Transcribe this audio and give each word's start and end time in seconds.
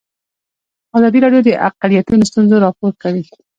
ازادي 0.95 1.19
راډیو 1.23 1.45
د 1.45 1.49
اقلیتونه 1.67 2.23
ستونزې 2.29 2.57
راپور 2.65 2.91
کړي. 3.01 3.23